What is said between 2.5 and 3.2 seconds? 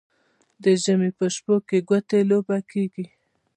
کیږي.